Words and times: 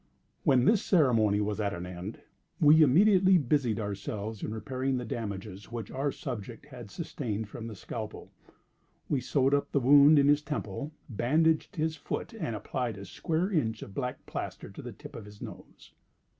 When 0.43 0.65
this 0.65 0.81
ceremony 0.83 1.41
was 1.41 1.59
at 1.59 1.75
an 1.75 1.85
end, 1.85 2.21
we 2.59 2.81
immediately 2.81 3.37
busied 3.37 3.79
ourselves 3.79 4.41
in 4.41 4.51
repairing 4.51 4.97
the 4.97 5.05
damages 5.05 5.71
which 5.71 5.91
our 5.91 6.11
subject 6.11 6.65
had 6.65 6.89
sustained 6.89 7.49
from 7.49 7.67
the 7.67 7.75
scalpel. 7.75 8.31
We 9.09 9.21
sewed 9.21 9.53
up 9.53 9.71
the 9.71 9.79
wound 9.79 10.17
in 10.17 10.27
his 10.27 10.41
temple, 10.41 10.91
bandaged 11.07 11.75
his 11.75 11.97
foot, 11.97 12.33
and 12.33 12.55
applied 12.55 12.97
a 12.97 13.05
square 13.05 13.51
inch 13.51 13.83
of 13.83 13.93
black 13.93 14.25
plaster 14.25 14.71
to 14.71 14.81
the 14.81 14.91
tip 14.91 15.15
of 15.15 15.25
his 15.25 15.39
nose. 15.39 15.93